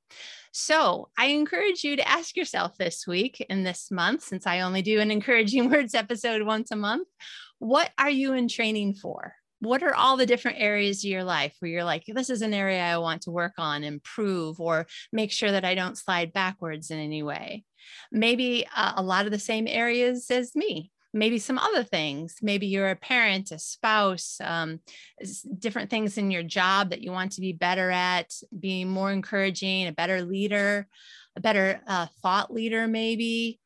So 0.51 1.09
I 1.17 1.27
encourage 1.27 1.83
you 1.83 1.95
to 1.97 2.07
ask 2.07 2.35
yourself 2.35 2.77
this 2.77 3.05
week 3.05 3.45
in 3.47 3.63
this 3.63 3.91
month, 3.91 4.23
since 4.23 4.47
I 4.47 4.61
only 4.61 4.81
do 4.81 4.99
an 4.99 5.11
encouraging 5.11 5.69
words 5.71 5.93
episode 5.93 6.41
once 6.41 6.71
a 6.71 6.75
month, 6.75 7.07
what 7.59 7.91
are 7.97 8.09
you 8.09 8.33
in 8.33 8.47
training 8.47 8.95
for? 8.95 9.33
What 9.59 9.81
are 9.81 9.95
all 9.95 10.17
the 10.17 10.27
different 10.27 10.59
areas 10.59 11.03
of 11.03 11.09
your 11.09 11.23
life 11.23 11.55
where 11.59 11.71
you're 11.71 11.83
like, 11.83 12.03
this 12.07 12.29
is 12.29 12.43
an 12.43 12.53
area 12.53 12.81
I 12.81 12.97
want 12.99 13.23
to 13.23 13.31
work 13.31 13.53
on, 13.57 13.83
improve, 13.83 14.59
or 14.59 14.85
make 15.11 15.31
sure 15.31 15.51
that 15.51 15.65
I 15.65 15.73
don't 15.73 15.97
slide 15.97 16.31
backwards 16.31 16.91
in 16.91 16.99
any 16.99 17.23
way? 17.23 17.63
Maybe 18.11 18.67
uh, 18.75 18.93
a 18.97 19.01
lot 19.01 19.25
of 19.25 19.31
the 19.31 19.39
same 19.39 19.67
areas 19.67 20.29
as 20.29 20.55
me 20.55 20.91
maybe 21.13 21.39
some 21.39 21.57
other 21.57 21.83
things. 21.83 22.35
Maybe 22.41 22.67
you're 22.67 22.89
a 22.89 22.95
parent, 22.95 23.51
a 23.51 23.59
spouse, 23.59 24.37
um, 24.43 24.79
different 25.57 25.89
things 25.89 26.17
in 26.17 26.31
your 26.31 26.43
job 26.43 26.91
that 26.91 27.01
you 27.01 27.11
want 27.11 27.33
to 27.33 27.41
be 27.41 27.53
better 27.53 27.89
at, 27.89 28.33
being 28.57 28.89
more 28.89 29.11
encouraging, 29.11 29.87
a 29.87 29.91
better 29.91 30.21
leader, 30.21 30.87
a 31.35 31.41
better 31.41 31.81
uh, 31.87 32.07
thought 32.21 32.53
leader, 32.53 32.87
maybe 32.87 33.59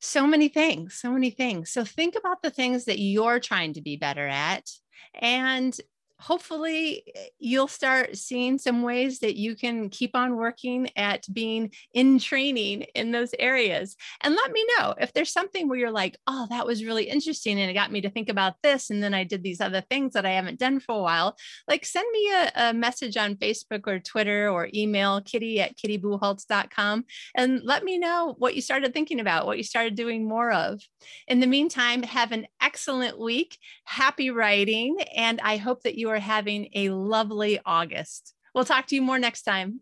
so 0.00 0.26
many 0.26 0.48
things, 0.48 0.94
so 0.94 1.10
many 1.10 1.30
things. 1.30 1.70
So 1.70 1.84
think 1.84 2.14
about 2.16 2.42
the 2.42 2.50
things 2.50 2.84
that 2.84 2.98
you're 2.98 3.40
trying 3.40 3.74
to 3.74 3.82
be 3.82 3.96
better 3.96 4.26
at 4.26 4.68
and 5.14 5.78
hopefully 6.20 7.02
eh, 7.14 7.26
you'll 7.38 7.68
start 7.68 8.16
seeing 8.16 8.58
some 8.58 8.82
ways 8.82 9.20
that 9.20 9.36
you 9.36 9.54
can 9.54 9.88
keep 9.88 10.14
on 10.14 10.36
working 10.36 10.88
at 10.96 11.24
being 11.32 11.70
in 11.92 12.18
training 12.18 12.82
in 12.94 13.12
those 13.12 13.30
areas. 13.38 13.96
And 14.22 14.34
let 14.34 14.52
me 14.52 14.66
know 14.78 14.94
if 14.98 15.12
there's 15.12 15.32
something 15.32 15.68
where 15.68 15.78
you're 15.78 15.90
like, 15.90 16.16
oh, 16.26 16.46
that 16.50 16.66
was 16.66 16.84
really 16.84 17.04
interesting 17.04 17.60
and 17.60 17.70
it 17.70 17.74
got 17.74 17.92
me 17.92 18.00
to 18.00 18.10
think 18.10 18.28
about 18.28 18.54
this. 18.62 18.90
And 18.90 19.02
then 19.02 19.14
I 19.14 19.24
did 19.24 19.42
these 19.42 19.60
other 19.60 19.82
things 19.82 20.14
that 20.14 20.26
I 20.26 20.30
haven't 20.30 20.58
done 20.58 20.80
for 20.80 20.96
a 20.96 21.02
while. 21.02 21.36
Like 21.68 21.84
send 21.84 22.06
me 22.12 22.32
a, 22.32 22.52
a 22.56 22.74
message 22.74 23.16
on 23.16 23.36
Facebook 23.36 23.86
or 23.86 23.98
Twitter 23.98 24.48
or 24.48 24.68
email 24.74 25.20
kitty 25.20 25.60
at 25.60 25.76
kittybucholtz.com 25.76 27.04
and 27.34 27.60
let 27.62 27.84
me 27.84 27.98
know 27.98 28.34
what 28.38 28.54
you 28.54 28.62
started 28.62 28.92
thinking 28.92 29.20
about, 29.20 29.46
what 29.46 29.58
you 29.58 29.64
started 29.64 29.94
doing 29.94 30.26
more 30.26 30.52
of. 30.52 30.80
In 31.28 31.40
the 31.40 31.46
meantime, 31.46 32.02
have 32.02 32.32
an 32.32 32.46
excellent 32.60 33.18
week. 33.18 33.58
Happy 33.84 34.30
writing. 34.30 34.96
And 35.14 35.40
I 35.42 35.56
hope 35.56 35.82
that 35.82 35.98
you 36.06 36.12
are 36.12 36.20
having 36.20 36.68
a 36.72 36.90
lovely 36.90 37.58
August. 37.66 38.32
We'll 38.54 38.64
talk 38.64 38.86
to 38.86 38.94
you 38.94 39.02
more 39.02 39.18
next 39.18 39.42
time. 39.42 39.80